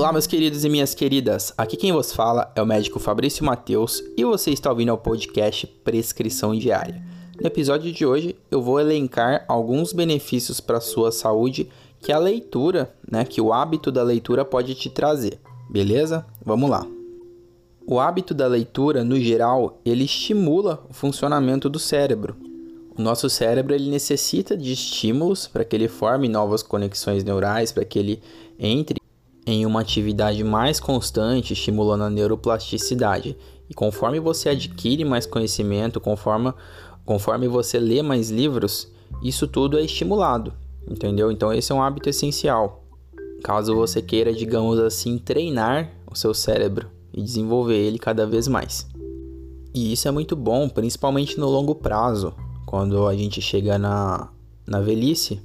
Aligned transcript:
Olá, 0.00 0.14
meus 0.14 0.26
queridos 0.26 0.64
e 0.64 0.68
minhas 0.70 0.94
queridas. 0.94 1.52
Aqui 1.58 1.76
quem 1.76 1.92
vos 1.92 2.10
fala 2.10 2.50
é 2.56 2.62
o 2.62 2.66
médico 2.66 2.98
Fabrício 2.98 3.44
Mateus 3.44 4.02
e 4.16 4.24
você 4.24 4.50
está 4.50 4.70
ouvindo 4.70 4.94
o 4.94 4.96
podcast 4.96 5.66
Prescrição 5.84 6.56
Diária. 6.56 7.04
No 7.38 7.46
episódio 7.46 7.92
de 7.92 8.06
hoje, 8.06 8.34
eu 8.50 8.62
vou 8.62 8.80
elencar 8.80 9.44
alguns 9.46 9.92
benefícios 9.92 10.58
para 10.58 10.78
a 10.78 10.80
sua 10.80 11.12
saúde 11.12 11.68
que 12.00 12.12
a 12.12 12.18
leitura, 12.18 12.94
né, 13.06 13.26
que 13.26 13.42
o 13.42 13.52
hábito 13.52 13.92
da 13.92 14.02
leitura 14.02 14.42
pode 14.42 14.74
te 14.74 14.88
trazer. 14.88 15.38
Beleza? 15.68 16.24
Vamos 16.42 16.70
lá. 16.70 16.86
O 17.86 18.00
hábito 18.00 18.32
da 18.32 18.46
leitura, 18.46 19.04
no 19.04 19.20
geral, 19.20 19.82
ele 19.84 20.04
estimula 20.04 20.82
o 20.88 20.94
funcionamento 20.94 21.68
do 21.68 21.78
cérebro. 21.78 22.36
O 22.96 23.02
nosso 23.02 23.28
cérebro 23.28 23.74
ele 23.74 23.90
necessita 23.90 24.56
de 24.56 24.72
estímulos 24.72 25.46
para 25.46 25.62
que 25.62 25.76
ele 25.76 25.88
forme 25.88 26.26
novas 26.26 26.62
conexões 26.62 27.22
neurais, 27.22 27.70
para 27.70 27.84
que 27.84 27.98
ele 27.98 28.22
entre 28.58 28.99
em 29.46 29.64
uma 29.66 29.80
atividade 29.80 30.42
mais 30.44 30.78
constante, 30.78 31.52
estimulando 31.52 32.04
a 32.04 32.10
neuroplasticidade. 32.10 33.36
E 33.68 33.74
conforme 33.74 34.20
você 34.20 34.50
adquire 34.50 35.04
mais 35.04 35.26
conhecimento, 35.26 36.00
conforme, 36.00 36.52
conforme 37.04 37.48
você 37.48 37.78
lê 37.78 38.02
mais 38.02 38.30
livros, 38.30 38.90
isso 39.22 39.46
tudo 39.46 39.78
é 39.78 39.82
estimulado, 39.82 40.52
entendeu? 40.88 41.30
Então 41.30 41.52
esse 41.52 41.72
é 41.72 41.74
um 41.74 41.82
hábito 41.82 42.08
essencial. 42.08 42.84
Caso 43.42 43.74
você 43.74 44.02
queira, 44.02 44.32
digamos 44.32 44.78
assim, 44.78 45.18
treinar 45.18 45.90
o 46.10 46.16
seu 46.16 46.34
cérebro 46.34 46.88
e 47.12 47.22
desenvolver 47.22 47.76
ele 47.76 47.98
cada 47.98 48.26
vez 48.26 48.46
mais. 48.46 48.86
E 49.72 49.92
isso 49.92 50.08
é 50.08 50.10
muito 50.10 50.34
bom, 50.34 50.68
principalmente 50.68 51.38
no 51.38 51.48
longo 51.48 51.74
prazo, 51.74 52.34
quando 52.66 53.06
a 53.06 53.16
gente 53.16 53.40
chega 53.40 53.78
na, 53.78 54.28
na 54.66 54.80
velhice, 54.80 55.40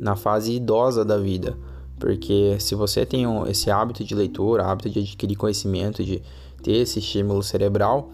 na 0.00 0.16
fase 0.16 0.52
idosa 0.52 1.04
da 1.04 1.18
vida. 1.18 1.56
Porque 2.00 2.56
se 2.58 2.74
você 2.74 3.04
tem 3.04 3.26
esse 3.46 3.70
hábito 3.70 4.02
de 4.02 4.14
leitura, 4.14 4.64
hábito 4.64 4.88
de 4.88 5.00
adquirir 5.00 5.36
conhecimento, 5.36 6.02
de 6.02 6.22
ter 6.62 6.72
esse 6.72 6.98
estímulo 6.98 7.42
cerebral, 7.42 8.10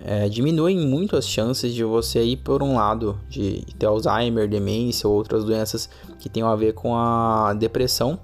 é, 0.00 0.28
diminuem 0.28 0.78
muito 0.78 1.16
as 1.16 1.26
chances 1.26 1.72
de 1.72 1.84
você 1.84 2.22
ir 2.22 2.36
por 2.38 2.62
um 2.62 2.74
lado 2.74 3.18
de 3.28 3.64
ter 3.78 3.86
Alzheimer, 3.86 4.48
demência 4.48 5.08
ou 5.08 5.14
outras 5.14 5.44
doenças 5.44 5.88
que 6.18 6.28
tenham 6.28 6.48
a 6.48 6.56
ver 6.56 6.74
com 6.74 6.96
a 6.96 7.54
depressão 7.54 8.18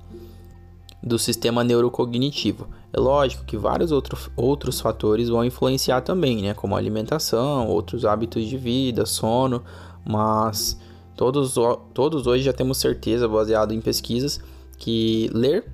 do 1.03 1.19
sistema 1.19 1.63
neurocognitivo. 1.63 2.69
É 2.93 2.99
lógico 2.99 3.45
que 3.45 3.57
vários 3.57 3.93
outro, 3.93 4.17
outros 4.37 4.81
fatores 4.81 5.29
vão 5.29 5.45
influenciar 5.45 6.01
também, 6.01 6.43
né? 6.43 6.55
Como 6.55 6.77
alimentação, 6.77 7.69
outros 7.69 8.05
hábitos 8.05 8.47
de 8.47 8.57
vida, 8.57 9.05
sono, 9.05 9.63
mas 10.05 10.79
todos, 11.17 11.55
todos 11.93 12.27
hoje 12.27 12.45
já 12.45 12.53
temos 12.53 12.79
certeza, 12.79 13.29
baseado 13.29 13.73
em 13.73 13.81
pesquisas, 13.81 14.41
que 14.75 15.31
ler 15.33 15.71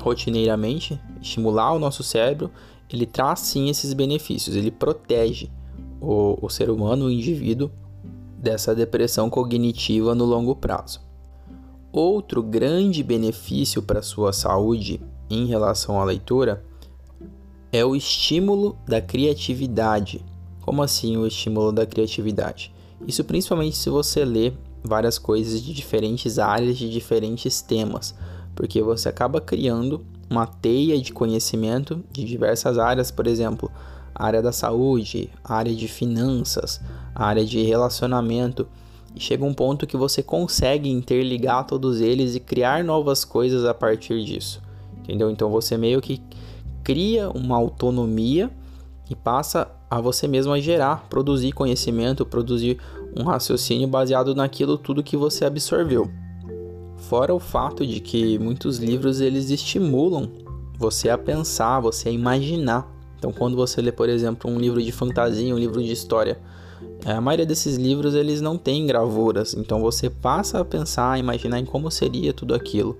rotineiramente, 0.00 1.00
estimular 1.20 1.72
o 1.72 1.78
nosso 1.78 2.02
cérebro, 2.02 2.50
ele 2.88 3.06
traz 3.06 3.40
sim 3.40 3.68
esses 3.68 3.92
benefícios, 3.92 4.56
ele 4.56 4.70
protege 4.70 5.50
o, 6.00 6.38
o 6.40 6.48
ser 6.48 6.70
humano, 6.70 7.06
o 7.06 7.10
indivíduo, 7.10 7.70
dessa 8.36 8.74
depressão 8.74 9.28
cognitiva 9.28 10.14
no 10.14 10.24
longo 10.24 10.56
prazo. 10.56 11.00
Outro 11.92 12.42
grande 12.42 13.02
benefício 13.02 13.82
para 13.82 13.98
a 13.98 14.02
sua 14.02 14.32
saúde 14.32 15.00
em 15.28 15.46
relação 15.46 16.00
à 16.00 16.04
leitura 16.04 16.64
é 17.72 17.84
o 17.84 17.94
estímulo 17.94 18.76
da 18.86 19.00
criatividade. 19.00 20.24
Como 20.60 20.82
assim 20.82 21.16
o 21.16 21.26
estímulo 21.26 21.72
da 21.72 21.84
criatividade? 21.84 22.72
Isso 23.06 23.24
principalmente 23.24 23.76
se 23.76 23.90
você 23.90 24.24
lê 24.24 24.52
várias 24.82 25.18
coisas 25.18 25.62
de 25.62 25.72
diferentes 25.72 26.38
áreas, 26.38 26.76
de 26.78 26.90
diferentes 26.90 27.60
temas, 27.60 28.14
porque 28.54 28.82
você 28.82 29.08
acaba 29.08 29.40
criando 29.40 30.04
uma 30.28 30.46
teia 30.46 31.00
de 31.00 31.12
conhecimento 31.12 32.04
de 32.10 32.24
diversas 32.24 32.78
áreas, 32.78 33.10
por 33.10 33.26
exemplo, 33.26 33.70
área 34.14 34.40
da 34.40 34.52
saúde, 34.52 35.30
área 35.42 35.74
de 35.74 35.88
finanças, 35.88 36.80
área 37.14 37.44
de 37.44 37.62
relacionamento. 37.62 38.68
E 39.14 39.20
chega 39.20 39.44
um 39.44 39.52
ponto 39.52 39.86
que 39.86 39.96
você 39.96 40.22
consegue 40.22 40.88
interligar 40.88 41.66
todos 41.66 42.00
eles 42.00 42.36
e 42.36 42.40
criar 42.40 42.84
novas 42.84 43.24
coisas 43.24 43.64
a 43.64 43.74
partir 43.74 44.24
disso. 44.24 44.62
Entendeu? 45.00 45.30
Então 45.30 45.50
você 45.50 45.76
meio 45.76 46.00
que 46.00 46.22
cria 46.84 47.28
uma 47.30 47.56
autonomia 47.56 48.50
e 49.10 49.16
passa 49.16 49.68
a 49.90 50.00
você 50.00 50.28
mesmo 50.28 50.52
a 50.52 50.60
gerar, 50.60 51.08
produzir 51.10 51.50
conhecimento, 51.50 52.24
produzir 52.24 52.78
um 53.18 53.24
raciocínio 53.24 53.88
baseado 53.88 54.34
naquilo 54.36 54.78
tudo 54.78 55.02
que 55.02 55.16
você 55.16 55.44
absorveu. 55.44 56.08
Fora 56.96 57.34
o 57.34 57.40
fato 57.40 57.84
de 57.84 57.98
que 57.98 58.38
muitos 58.38 58.78
livros 58.78 59.20
eles 59.20 59.50
estimulam 59.50 60.30
você 60.78 61.10
a 61.10 61.18
pensar, 61.18 61.80
você 61.80 62.08
a 62.08 62.12
imaginar. 62.12 62.88
Então, 63.18 63.32
quando 63.32 63.56
você 63.56 63.82
lê, 63.82 63.90
por 63.90 64.08
exemplo, 64.08 64.50
um 64.50 64.58
livro 64.58 64.80
de 64.80 64.92
fantasia, 64.92 65.54
um 65.54 65.58
livro 65.58 65.82
de 65.82 65.92
história, 65.92 66.38
é, 67.04 67.12
a 67.12 67.20
maioria 67.20 67.44
desses 67.44 67.76
livros 67.76 68.14
eles 68.14 68.40
não 68.40 68.56
têm 68.56 68.86
gravuras, 68.86 69.54
então 69.54 69.80
você 69.80 70.08
passa 70.08 70.60
a 70.60 70.64
pensar, 70.64 71.12
a 71.12 71.18
imaginar 71.18 71.58
em 71.58 71.64
como 71.64 71.90
seria 71.90 72.32
tudo 72.32 72.54
aquilo. 72.54 72.96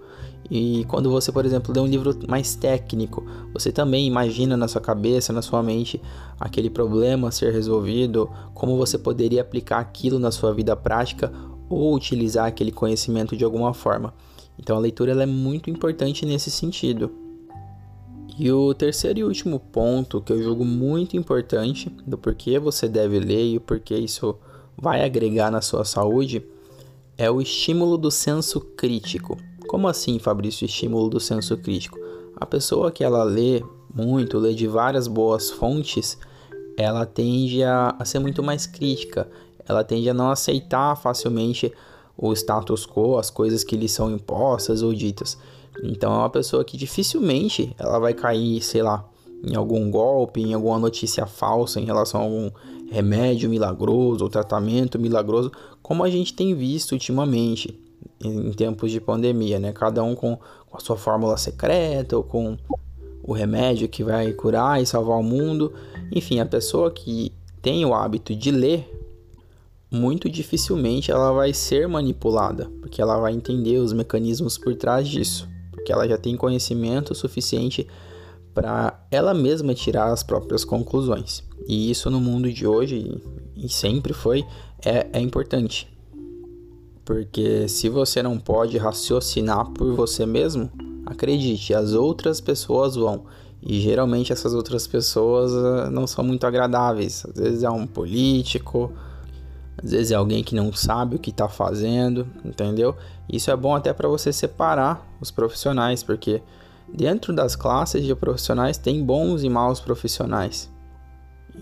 E 0.48 0.84
quando 0.88 1.10
você, 1.10 1.30
por 1.30 1.44
exemplo, 1.44 1.72
lê 1.74 1.80
um 1.80 1.86
livro 1.86 2.16
mais 2.28 2.54
técnico, 2.54 3.24
você 3.52 3.70
também 3.70 4.06
imagina 4.06 4.56
na 4.56 4.68
sua 4.68 4.80
cabeça, 4.80 5.32
na 5.32 5.42
sua 5.42 5.62
mente, 5.62 6.00
aquele 6.38 6.70
problema 6.70 7.30
ser 7.30 7.52
resolvido, 7.52 8.28
como 8.54 8.76
você 8.76 8.98
poderia 8.98 9.42
aplicar 9.42 9.78
aquilo 9.78 10.18
na 10.18 10.30
sua 10.30 10.52
vida 10.52 10.74
prática 10.74 11.32
ou 11.68 11.94
utilizar 11.94 12.46
aquele 12.46 12.72
conhecimento 12.72 13.36
de 13.36 13.44
alguma 13.44 13.72
forma. 13.72 14.12
Então 14.58 14.76
a 14.76 14.80
leitura 14.80 15.12
é 15.12 15.26
muito 15.26 15.70
importante 15.70 16.26
nesse 16.26 16.50
sentido. 16.50 17.10
E 18.38 18.50
o 18.50 18.74
terceiro 18.74 19.18
e 19.20 19.24
último 19.24 19.60
ponto 19.60 20.20
que 20.20 20.32
eu 20.32 20.42
julgo 20.42 20.64
muito 20.64 21.16
importante 21.16 21.90
do 22.06 22.16
porquê 22.16 22.58
você 22.58 22.88
deve 22.88 23.18
ler 23.18 23.52
e 23.52 23.56
o 23.58 23.60
porquê 23.60 23.96
isso 23.96 24.36
vai 24.76 25.04
agregar 25.04 25.50
na 25.50 25.60
sua 25.60 25.84
saúde 25.84 26.42
é 27.18 27.30
o 27.30 27.40
estímulo 27.40 27.98
do 27.98 28.10
senso 28.10 28.60
crítico. 28.60 29.36
Como 29.70 29.86
assim, 29.86 30.18
Fabrício, 30.18 30.64
estímulo 30.64 31.08
do 31.08 31.20
senso 31.20 31.56
crítico? 31.56 31.96
A 32.34 32.44
pessoa 32.44 32.90
que 32.90 33.04
ela 33.04 33.22
lê 33.22 33.62
muito, 33.94 34.36
lê 34.36 34.52
de 34.52 34.66
várias 34.66 35.06
boas 35.06 35.48
fontes, 35.48 36.18
ela 36.76 37.06
tende 37.06 37.62
a, 37.62 37.94
a 37.96 38.04
ser 38.04 38.18
muito 38.18 38.42
mais 38.42 38.66
crítica, 38.66 39.30
ela 39.68 39.84
tende 39.84 40.10
a 40.10 40.12
não 40.12 40.28
aceitar 40.28 40.96
facilmente 40.96 41.72
o 42.18 42.32
status 42.32 42.84
quo, 42.84 43.16
as 43.16 43.30
coisas 43.30 43.62
que 43.62 43.76
lhe 43.76 43.88
são 43.88 44.10
impostas 44.10 44.82
ou 44.82 44.92
ditas. 44.92 45.38
Então 45.84 46.12
é 46.14 46.16
uma 46.16 46.30
pessoa 46.30 46.64
que 46.64 46.76
dificilmente 46.76 47.72
ela 47.78 48.00
vai 48.00 48.12
cair, 48.12 48.60
sei 48.62 48.82
lá, 48.82 49.08
em 49.40 49.54
algum 49.54 49.88
golpe, 49.88 50.40
em 50.40 50.52
alguma 50.52 50.80
notícia 50.80 51.26
falsa 51.26 51.78
em 51.80 51.84
relação 51.84 52.20
a 52.20 52.24
algum 52.24 52.50
remédio 52.90 53.48
milagroso 53.48 54.24
ou 54.24 54.28
tratamento 54.28 54.98
milagroso, 54.98 55.52
como 55.80 56.02
a 56.02 56.10
gente 56.10 56.34
tem 56.34 56.56
visto 56.56 56.90
ultimamente 56.90 57.78
em 58.22 58.52
tempos 58.52 58.90
de 58.90 59.00
pandemia, 59.00 59.58
né? 59.58 59.72
Cada 59.72 60.02
um 60.02 60.14
com, 60.14 60.38
com 60.68 60.76
a 60.76 60.80
sua 60.80 60.96
fórmula 60.96 61.36
secreta 61.36 62.16
ou 62.16 62.22
com 62.22 62.56
o 63.22 63.32
remédio 63.32 63.88
que 63.88 64.04
vai 64.04 64.32
curar 64.32 64.82
e 64.82 64.86
salvar 64.86 65.18
o 65.18 65.22
mundo. 65.22 65.72
Enfim, 66.12 66.40
a 66.40 66.46
pessoa 66.46 66.90
que 66.90 67.32
tem 67.62 67.84
o 67.84 67.94
hábito 67.94 68.34
de 68.34 68.50
ler 68.50 69.00
muito 69.90 70.28
dificilmente 70.28 71.10
ela 71.10 71.32
vai 71.32 71.52
ser 71.52 71.88
manipulada, 71.88 72.70
porque 72.80 73.02
ela 73.02 73.18
vai 73.18 73.32
entender 73.32 73.78
os 73.78 73.92
mecanismos 73.92 74.56
por 74.56 74.74
trás 74.76 75.08
disso, 75.08 75.48
porque 75.72 75.90
ela 75.90 76.06
já 76.08 76.16
tem 76.16 76.36
conhecimento 76.36 77.14
suficiente 77.14 77.86
para 78.54 79.04
ela 79.10 79.34
mesma 79.34 79.74
tirar 79.74 80.12
as 80.12 80.22
próprias 80.22 80.64
conclusões. 80.64 81.42
E 81.66 81.90
isso 81.90 82.08
no 82.10 82.20
mundo 82.20 82.52
de 82.52 82.66
hoje 82.66 83.20
e 83.56 83.68
sempre 83.68 84.12
foi 84.12 84.44
é, 84.84 85.08
é 85.12 85.20
importante. 85.20 85.88
Porque 87.10 87.66
se 87.66 87.88
você 87.88 88.22
não 88.22 88.38
pode 88.38 88.78
raciocinar 88.78 89.68
por 89.70 89.96
você 89.96 90.24
mesmo, 90.24 90.70
acredite, 91.04 91.74
as 91.74 91.92
outras 91.92 92.40
pessoas 92.40 92.94
vão. 92.94 93.24
E 93.60 93.80
geralmente 93.80 94.32
essas 94.32 94.54
outras 94.54 94.86
pessoas 94.86 95.52
ah, 95.52 95.90
não 95.90 96.06
são 96.06 96.22
muito 96.22 96.46
agradáveis. 96.46 97.26
Às 97.26 97.34
vezes 97.34 97.62
é 97.64 97.68
um 97.68 97.84
político, 97.84 98.92
às 99.82 99.90
vezes 99.90 100.12
é 100.12 100.14
alguém 100.14 100.44
que 100.44 100.54
não 100.54 100.72
sabe 100.72 101.16
o 101.16 101.18
que 101.18 101.30
está 101.30 101.48
fazendo, 101.48 102.28
entendeu? 102.44 102.94
Isso 103.28 103.50
é 103.50 103.56
bom 103.56 103.74
até 103.74 103.92
para 103.92 104.06
você 104.06 104.32
separar 104.32 105.04
os 105.20 105.32
profissionais, 105.32 106.04
porque 106.04 106.40
dentro 106.94 107.34
das 107.34 107.56
classes 107.56 108.04
de 108.04 108.14
profissionais 108.14 108.78
tem 108.78 109.04
bons 109.04 109.42
e 109.42 109.48
maus 109.48 109.80
profissionais. 109.80 110.70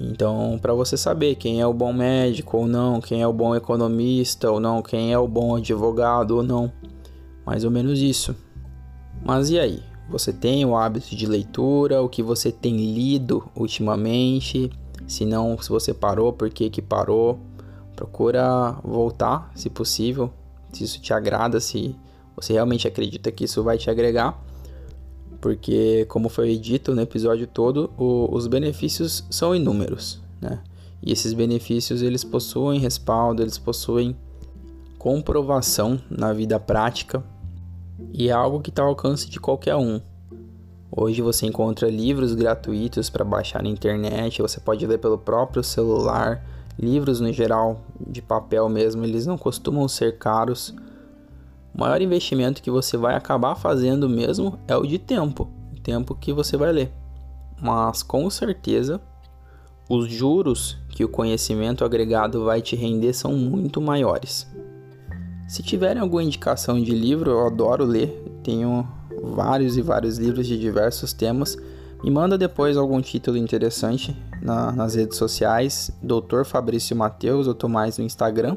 Então, 0.01 0.59
para 0.61 0.75
você 0.75 0.97
saber 0.97 1.35
quem 1.37 1.61
é 1.61 1.67
o 1.67 1.73
bom 1.73 1.93
médico 1.93 2.59
ou 2.59 2.67
não, 2.67 3.01
quem 3.01 3.23
é 3.23 3.27
o 3.27 3.33
bom 3.33 3.55
economista 3.55 4.51
ou 4.51 4.61
não, 4.61 4.83
quem 4.83 5.13
é 5.13 5.19
o 5.19 5.29
bom 5.29 5.57
advogado 5.57 6.33
ou 6.33 6.43
não, 6.43 6.73
mais 7.45 7.65
ou 7.65 7.71
menos 7.71 8.01
isso. 8.01 8.35
Mas 9.25 9.51
e 9.51 9.59
aí? 9.59 9.83
Você 10.09 10.33
tem 10.33 10.65
o 10.65 10.75
hábito 10.75 11.15
de 11.15 11.27
leitura? 11.27 12.03
O 12.03 12.09
que 12.09 12.23
você 12.23 12.51
tem 12.51 12.95
lido 12.95 13.47
ultimamente? 13.55 14.71
Se 15.07 15.25
não, 15.25 15.61
se 15.61 15.69
você 15.69 15.93
parou, 15.93 16.33
por 16.33 16.49
que 16.49 16.71
que 16.71 16.81
parou? 16.81 17.39
Procura 17.95 18.73
voltar, 18.83 19.51
se 19.55 19.69
possível, 19.69 20.33
se 20.73 20.85
isso 20.85 21.01
te 21.01 21.13
agrada, 21.13 21.61
se 21.61 21.95
você 22.35 22.53
realmente 22.55 22.87
acredita 22.87 23.33
que 23.33 23.45
isso 23.45 23.63
vai 23.63 23.77
te 23.77 23.91
agregar. 23.91 24.41
Porque, 25.41 26.05
como 26.09 26.29
foi 26.29 26.57
dito 26.57 26.95
no 26.95 27.01
episódio 27.01 27.47
todo, 27.47 27.91
o, 27.97 28.29
os 28.33 28.47
benefícios 28.47 29.25
são 29.31 29.55
inúmeros, 29.55 30.21
né? 30.41 30.61
E 31.03 31.13
esses 31.13 31.33
benefícios 31.33 32.03
eles 32.03 32.25
possuem 32.25 32.81
respaldo, 32.81 33.43
eles 33.43 33.57
possuem 33.57 34.17
comprovação 34.99 36.01
na 36.11 36.33
vida 36.33 36.59
prática 36.59 37.23
e 38.13 38.29
é 38.29 38.33
algo 38.33 38.61
que 38.61 38.71
está 38.71 38.83
ao 38.83 38.89
alcance 38.89 39.29
de 39.29 39.39
qualquer 39.39 39.77
um. 39.77 40.01
Hoje 40.91 41.23
você 41.23 41.47
encontra 41.47 41.89
livros 41.89 42.35
gratuitos 42.35 43.09
para 43.09 43.25
baixar 43.25 43.63
na 43.63 43.69
internet, 43.69 44.43
você 44.43 44.59
pode 44.59 44.85
ler 44.87 44.99
pelo 44.99 45.19
próprio 45.19 45.63
celular, 45.63 46.45
livros 46.79 47.21
no 47.21 47.33
geral 47.33 47.81
de 48.01 48.23
papel 48.23 48.69
mesmo, 48.69 49.05
eles 49.05 49.27
não 49.27 49.39
costumam 49.39 49.87
ser 49.87 50.19
caros. 50.19 50.75
O 51.79 51.81
maior 51.81 52.03
investimento 52.03 52.61
que 52.61 52.73
você 52.73 52.97
vai 52.97 53.15
acabar 53.15 53.55
fazendo 53.55 54.09
mesmo 54.09 54.59
é 54.67 54.77
o 54.77 54.85
de 54.85 54.99
tempo, 54.99 55.49
o 55.73 55.81
tempo 55.81 56.13
que 56.13 56.33
você 56.33 56.57
vai 56.57 56.73
ler. 56.73 56.91
Mas 57.63 58.03
com 58.03 58.29
certeza 58.29 59.01
os 59.89 60.11
juros 60.11 60.77
que 60.89 61.05
o 61.05 61.09
conhecimento 61.09 61.85
agregado 61.85 62.45
vai 62.45 62.61
te 62.61 62.75
render 62.75 63.13
são 63.13 63.33
muito 63.33 63.81
maiores. 63.81 64.45
Se 65.47 65.63
tiverem 65.63 66.03
alguma 66.03 66.25
indicação 66.25 66.83
de 66.83 66.91
livro, 66.91 67.31
eu 67.31 67.47
adoro 67.47 67.85
ler, 67.85 68.25
tenho 68.43 68.85
vários 69.23 69.77
e 69.77 69.81
vários 69.81 70.19
livros 70.19 70.49
de 70.49 70.59
diversos 70.59 71.13
temas. 71.13 71.57
Me 72.03 72.11
manda 72.11 72.37
depois 72.37 72.77
algum 72.77 73.01
título 73.01 73.37
interessante 73.37 74.21
na, 74.43 74.73
nas 74.73 74.97
redes 74.97 75.17
sociais, 75.17 75.93
Dr. 76.03 76.43
Fabrício 76.45 76.97
Mateus, 76.97 77.47
eu 77.47 77.55
tô 77.55 77.69
mais 77.69 77.99
no 77.99 78.05
Instagram. 78.05 78.57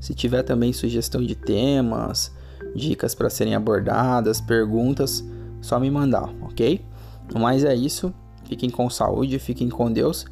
Se 0.00 0.14
tiver 0.14 0.42
também 0.42 0.72
sugestão 0.72 1.22
de 1.22 1.34
temas, 1.34 2.34
dicas 2.76 3.14
para 3.14 3.30
serem 3.30 3.54
abordadas, 3.54 4.40
perguntas, 4.40 5.24
só 5.60 5.80
me 5.80 5.90
mandar, 5.90 6.32
ok? 6.42 6.84
Mas 7.34 7.64
é 7.64 7.74
isso. 7.74 8.12
Fiquem 8.44 8.70
com 8.70 8.88
saúde, 8.88 9.38
fiquem 9.38 9.68
com 9.68 9.92
Deus 9.92 10.26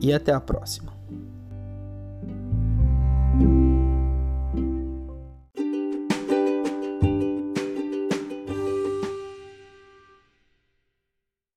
e 0.00 0.12
até 0.12 0.32
a 0.32 0.40
próxima. 0.40 0.97